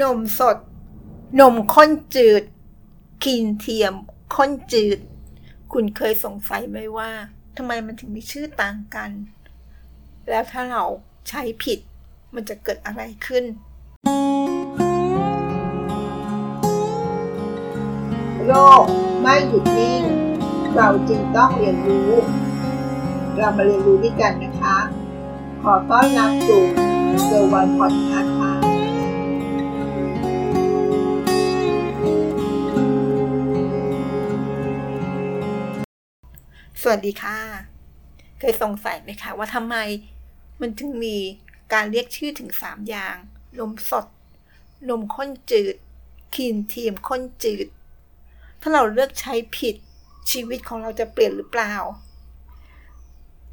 [0.00, 0.56] นมสด
[1.40, 2.42] นมข้นจืด
[3.22, 3.94] ครีมเทียม
[4.34, 4.98] ข้นจืด
[5.72, 7.10] คุณเคยสงสัยไหมว่า
[7.56, 9.10] ทำไมมันถึงมีชื่อต่างกัน
[10.28, 10.84] แล้วถ้าเรา
[11.28, 11.78] ใช้ผิด
[12.34, 13.44] มันจะเกิดอะไรขึ้น
[18.46, 18.52] โล
[18.82, 18.84] ก
[19.20, 20.02] ไม่หยุดนิ่ง
[20.76, 22.10] เราจึงต้องเรียนรู้
[23.36, 24.76] เรามาเรียนรู้ด้วยกันนะคะ
[25.62, 26.62] ขอต้อนรับสู่
[27.24, 28.51] เซอร์วันพอดแคสต์ค่ะ
[36.92, 37.38] สวัสดีค่ะ
[38.38, 39.76] เคยสงสัยไหมคะ ว่าทำไม
[40.60, 41.16] มันถึงมี
[41.72, 43.16] การเรียกชื่อถึง3อย่าง
[43.58, 44.06] นมสด
[44.88, 45.76] นมข้นจืด
[46.34, 47.66] ครีมเทียมข้นจืด
[48.60, 49.76] ถ้าเราเลือกใช้ผิด
[50.30, 51.74] ชีวิตของเราจะเปลี่ยนหรือเปล่า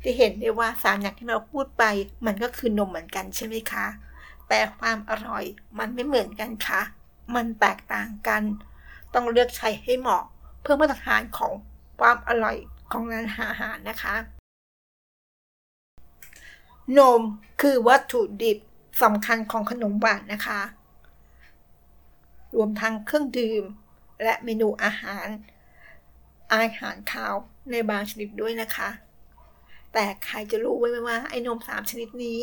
[0.04, 1.84] จะเห็นได้ว่าสารอย่างที่เราพูดไป
[2.26, 3.86] มันก็คือนมเหมือนกันใช่ไหมคะ
[4.48, 5.44] แต่ความอร่อย
[5.80, 6.82] มันไม่เหมือนกันค่ะ
[7.36, 8.44] มันแตกต่างกัน
[9.14, 10.24] ต้องเลือกใช้ให้เหมาะ
[10.62, 11.52] เพื่อมาตรฐานของ
[12.00, 12.58] ความอร่อย
[12.92, 14.16] ของร้านอาหารนะคะ
[16.98, 17.22] นม
[17.62, 18.58] คือวัตถุดิบ
[19.04, 20.62] สำคัญของขนมหวานนะคะ
[22.56, 23.64] รวมทั้งเครื่องดื่ม
[24.24, 25.28] และเมนูอาหาร
[26.54, 27.34] อาหารคาว
[27.72, 28.90] ในบางชนิดด้วยนะคะ
[29.94, 32.42] แต่ใครจะรู้ไว้ไหมว่าไอ้นมสามชนิดนี้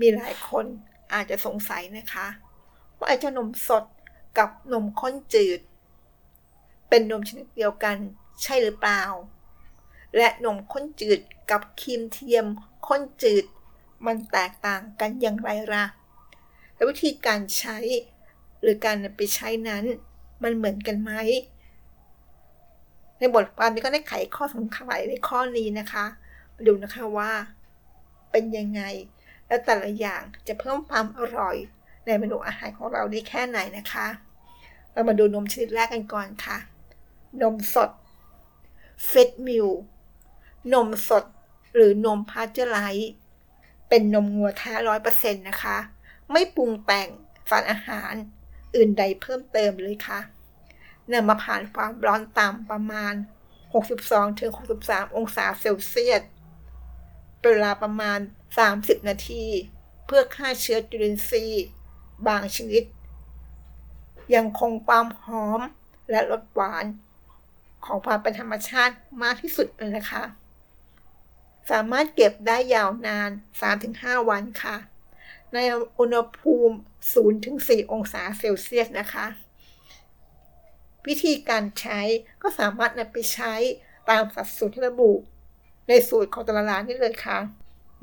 [0.00, 0.66] มีหลายคน
[1.14, 2.26] อาจจะสงสัยนะคะ
[2.98, 3.84] ว่าไอ้เจ้านมสด
[4.38, 5.60] กับนมข้นจืด
[6.88, 7.96] เป็นนมชนิดเดียวกัน
[8.42, 9.02] ใช่หรือเปล่า
[10.16, 12.46] และนมข้นจืดกับครีมเทียม
[12.86, 13.44] ข้นจืด
[14.06, 15.84] มันแตกต่างกันอย่างไรล่ะ
[16.74, 17.78] และวิธีการใช้
[18.62, 19.84] หรือการไปใช้นั้น
[20.42, 21.12] มันเหมือนกันไหม
[23.18, 26.04] ในบทความนี้ก็ได้ไขข้อสงสัยในข้อนี้นะคะ
[26.54, 27.32] มาดูนะคะว่า
[28.30, 28.82] เป็นยังไง
[29.46, 31.56] และแต่ละอย่างจะเพิ่มความอร่อย
[32.04, 34.06] ในเมนูอาหารของเราได้แค่ไหนนะคะ
[34.92, 36.58] เรามาดูนมชนิดแรกกันก่อนค่ะ
[37.42, 37.90] นมสด
[39.06, 39.68] fresh milk
[40.72, 41.24] นมสด
[41.74, 43.12] หรือนมพาสเจอร์ไรซ์
[43.88, 45.78] เป็นนมงัวแท้ร้อยเปอร์เซ็นต์นะคะ
[46.32, 47.08] ไม่ปรุงแต่ง
[47.50, 48.12] สารอาหาร
[48.74, 50.20] อื่นใดเพิ่มเติมเลยค่ะ
[51.10, 53.14] นำมาผ่านความร้อนต่ำประมาณ
[53.94, 56.22] 62-63 องศาเซลเซียส
[57.40, 58.18] เป็นเวลาประมาณ
[58.64, 59.44] 30 นาที
[60.06, 61.64] เพื่อฆ่าเชื้อจุลินทรีย์
[62.26, 62.84] บางชนิด
[64.34, 65.60] ยังคงความหอม
[66.10, 66.84] และรสหวาน
[67.84, 70.22] ของความเป็นธรรมชาติมากที่สุดเลยนะคะ
[71.70, 73.30] สามารถเก็บได้ยาวนาน
[73.80, 74.76] 3-5 วันค่ะ
[75.54, 75.58] ใน
[75.98, 76.76] อุณหภูมิ
[77.32, 79.26] 0-4 องศาเซลเซียสนะคะ
[81.06, 82.00] วิธีการใช้
[82.42, 83.52] ก็สามารถนำไปใช้
[84.10, 85.12] ตามสัดส่วนที่ระบุ
[85.88, 87.38] ในสูตรของแต่ละร้านนี่เลยค่ะ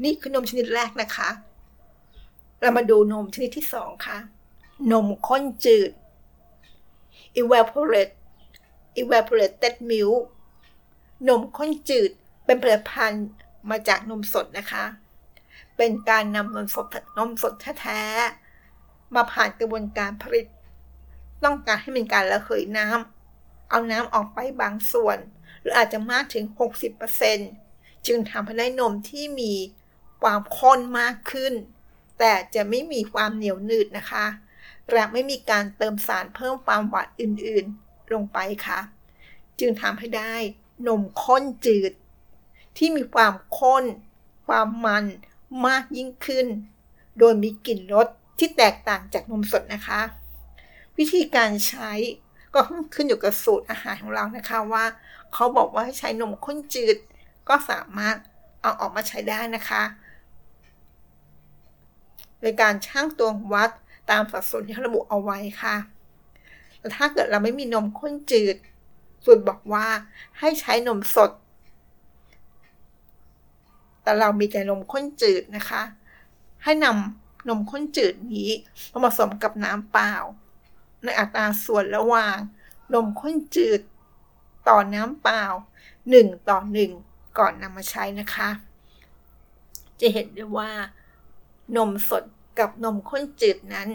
[0.03, 1.29] นี่คือนมชนิดแรกนะคะ
[2.61, 4.17] เรามาดูนมชนิดที่2ค่ะ
[4.91, 5.91] นมข้นจืด
[7.41, 8.13] evaporate
[9.01, 10.21] evaporated milk
[11.27, 12.11] นมข้นจืด
[12.45, 13.25] เป็นผลิตภัณฑ์
[13.69, 14.85] มาจากนมสดนะคะ
[15.77, 16.85] เป็นการนำนมสด
[17.17, 20.45] นมสดแท้ๆมาผ่านกระบวนการผลิต
[21.43, 25.17] ต้องการให้มีการระเหยน้ำเอาน้ำออกไปบางส่วน
[25.59, 26.45] หรืออาจจะมากถึง
[27.25, 29.53] 60%จึงทำให้ได้นมที่มี
[30.23, 31.53] ความข้นมากขึ้น
[32.19, 34.25] แต่จะไม่มีความเหนียวหนืดนะคะ
[34.91, 38.79] และไม่มีการเติมสารเพิ่มความหวานอื่นๆ ลงไปค่ะ
[39.59, 40.33] จึงทำให้ได้
[40.87, 41.91] นมข้นจืด
[42.77, 43.83] ที่มีความข้น
[44.47, 45.05] ความมัน
[45.67, 46.47] มากยิ่งขึ้น
[47.19, 48.07] โดยมีกลิ่นรส
[48.39, 50.01] ที่แตกต่างจากนมสดนะคะ
[50.97, 51.91] วิธีการใช้
[52.53, 52.59] ก็
[52.93, 54.85] ขึ้นอยู่กับสูตรอาหารของเรานะคะว่า
[55.33, 56.97] เขาบอกว่าให้ใช้นมข้นจืด
[57.49, 58.15] ก็สามารถ
[58.61, 59.83] เอาออกมาใช้ได้นะคะ
[62.41, 63.69] ในการช่างตวงวัด
[64.09, 65.75] ตามสัดส่วนที่ระบุเอาไว้ค่ะ
[66.79, 68.55] แต่ถ้าเกิดเราไม่มีนมข้นจืด
[69.25, 69.87] สูตรบอกว่า
[70.39, 71.31] ให้ใช้นมสด
[74.03, 75.81] แต่เรามีแต่นมข้นจืดนะคะ
[76.63, 78.51] ให้นำนมข้นจืดนี้
[78.91, 80.13] มาผสมกับน้ำเปล่า
[81.03, 82.37] ในอัตราส่วนระหว่าง
[82.93, 83.81] นมข้นจืด
[84.67, 85.43] ต่อน้ำเปล่า
[85.95, 86.59] 1 ต่อ
[86.99, 88.49] 1 ก่อนนำมาใช้นะคะ
[89.99, 90.71] จะเห็นได้ว่า
[91.77, 92.23] นมสด
[92.59, 93.89] กับนมข้นจืดนั้น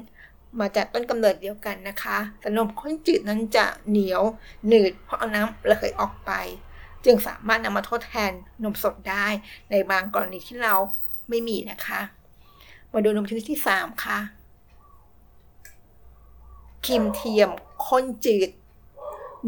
[0.60, 4.22] มาจากต้นกำเนิดเดียวกันนะคะแต่นมข้นจืดนั้นจะเหนียว
[4.68, 6.32] หนืดเพราะเอาน้ำระเหยออกไป
[7.04, 8.32] จึงสามารถนำมาทดแทน
[8.64, 9.26] นมสดได้
[9.70, 10.74] ในบางกรณีที่เรา
[11.28, 12.00] ไม่มีนะคะ
[12.92, 14.18] มาดูนมชนิดที่ 3 ค่ะ
[16.84, 17.50] ครีมเทียม
[17.86, 18.50] ข้นจืด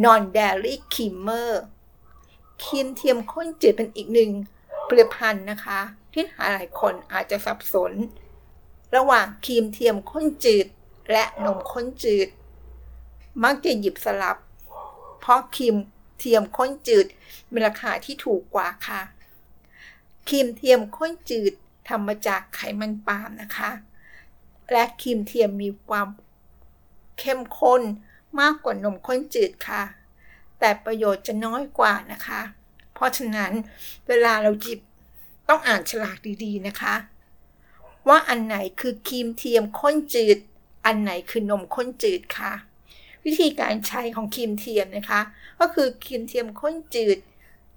[0.04, 1.50] non dairy creamer
[2.64, 4.30] ครีมเทียมข้นจืดเป็นอีกหนึ่ง
[4.88, 5.80] ผลิตภัณฑ์นะคะ
[6.12, 6.24] ที่
[6.54, 7.92] หลายคนอาจจะสับสน
[8.96, 10.66] ระหว่างครีมเทียมข้นจืด
[11.12, 12.28] และนมข้นจืด
[13.42, 14.36] มักจะหยิบสลับ
[15.20, 15.76] เพราะครีม
[16.18, 17.06] เทียมข้นจืด
[17.52, 19.00] มีราคาที่ถูกกว่าค่ะ
[20.28, 21.52] ครีมเทียมข้นจืด
[21.88, 23.70] ทำมาจากไขมันปาล์มนะคะ
[24.72, 26.08] และครีมเทียมมีความ
[27.18, 27.82] เข้มข้น
[28.40, 29.82] มากกว่านมข้นจืดค่ะ
[30.58, 32.40] แต่ประโยชน์จะน้อยกว่านะคะ
[32.94, 33.52] เพราะฉะนั้น
[34.08, 34.78] เวลาเราหยิบ
[35.48, 36.94] ต้องอ่านฉลากดีๆนะคะ
[38.08, 40.38] ว่าอันไหนคือครีมเทียมข้นจืด
[40.84, 42.52] อันไหนคือนมข้นจืดคะ
[43.24, 45.20] วิธีการใช้ของครีมเทียมนะคะ
[45.60, 47.18] ก็คือครีมเทียมข้นจืด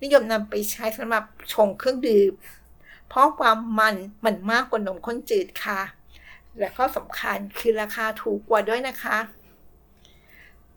[0.04, 1.24] นิยมนำไปใช้สำหรับ
[1.54, 2.34] ชงเครื่องดื่ม
[3.10, 3.96] เพราะความมัน
[4.26, 5.82] มันมากกว่านมข้นจืดค่ะ
[6.60, 9.18] และก็สำคัญคือราคาถูกกว่าด้วยนะคะ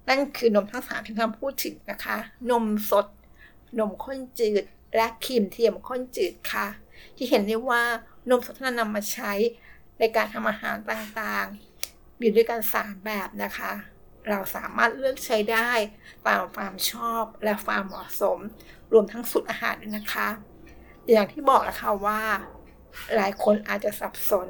[0.09, 2.17] นั่นคือนมทั้งสามที่คำพูดถึงนะคะ
[2.50, 3.06] นมสด
[3.79, 4.65] นมข้นจืด
[4.97, 6.67] และครีมเทียมข้นจืดค่ะ
[7.17, 7.83] ที่เห็นได้ว่า
[8.31, 9.33] นมสดที่นำมาใช้
[9.99, 11.69] ในการทำอาหารต่างๆ
[12.20, 13.72] มีด้วยกันสามแบบนะคะ
[14.28, 15.70] เราสามารถเลือกใช้ได้
[16.28, 18.38] ตามความชอบและความเหมาะสม
[18.93, 20.28] รวมทั้งสูตรอาหารด้วยนะคะ
[21.11, 22.20] อย่างที่บอกนะคะว่า
[23.17, 24.49] หลายคนอาจจะสับสน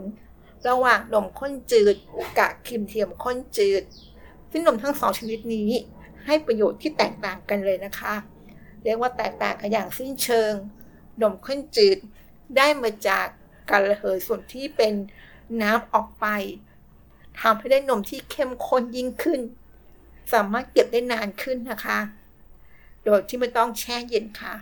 [0.68, 1.96] ระหว่างนมข้นจืด
[2.38, 3.82] กับครีมเทียมข้นจืด
[4.50, 5.70] ซึ่งนมทั้งสองชนิดนี้
[6.26, 8.14] ให้ประโยชน์ที่แตกต่างกันเลยนะคะ
[8.84, 10.52] เรียกว่าแตกต่างกันอย่างสิ้นเชิง
[11.22, 11.98] นมข้นจืด
[12.56, 13.26] ได้มาจาก
[13.70, 14.92] การระเหยส่วนที่เป็น
[15.62, 16.26] น้ำออกไป
[17.40, 19.40] ทำให้ได้นมที่เข้มข้นยิ่งขึ้น
[20.32, 21.98] สามารถเก็บได้นานขึ้นนะคะ
[23.04, 24.54] โดยที่ไม่ต้องแช่เย็นค่ะ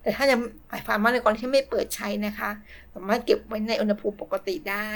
[0.00, 0.38] แต่ถ้ายัง
[0.68, 2.50] หมายความว่าในกรณีที่ไม่เปิดใช้นะคะ
[2.94, 4.90] สามารถเก็บไว้ในอุณหภูมิปกติได้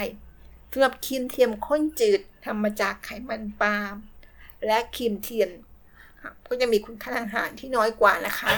[0.71, 3.95] สำหรับครีมเทียมข้นจืดทำมาจากไขมันปาล์ม
[4.67, 5.51] และครีมเทียม
[6.47, 8.53] ก็จะมีคุณค่าทางอาหารที่น้อยกว่านะคะ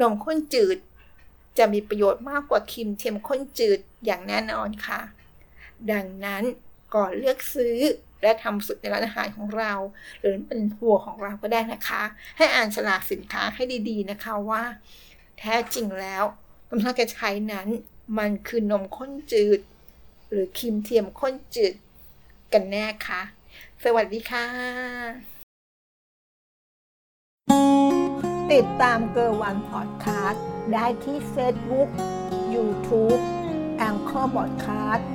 [0.00, 0.78] นมข้นจืด
[1.58, 5.00] จะมีประโยชน์มากกว่าครีมเทียมข้นจืดอย่างแน่นอนค่ะ
[5.92, 6.42] ดังนั้น
[6.94, 7.78] ก่อนเลือกซื้อ
[8.22, 9.72] และทำสุดในร้านอาหารของเรา
[10.20, 12.02] หรือเป็นทัวร์ของเราก็ได้นะคะ
[12.36, 14.62] ให้อ่านฉลากสินค้าให้ดีๆนะคะว่า
[15.38, 16.24] แท้จริงแล้ว
[16.68, 17.68] นมที่เราจะใช้นั้น
[18.18, 19.60] มันคือนมข้นจืด
[20.28, 21.74] หรือครีมเทียมข้นจืด
[22.52, 23.22] กันแน่ค่ะ
[23.84, 24.46] สวัสดีค่ะ
[28.52, 31.88] ติดตามเกอร์วันพอดคาสต์ได้ที่ Facebook
[32.54, 33.20] YouTube
[33.78, 35.08] แองเกอร์บอดคาสต์